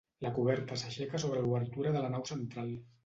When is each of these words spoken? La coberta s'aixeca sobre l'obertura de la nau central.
La 0.25 0.29
coberta 0.37 0.77
s'aixeca 0.83 1.21
sobre 1.25 1.43
l'obertura 1.43 1.93
de 1.99 2.03
la 2.07 2.11
nau 2.15 2.27
central. 2.31 2.73